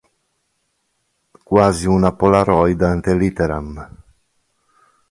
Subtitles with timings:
[1.49, 3.71] Quasi una polaroid ante litteram.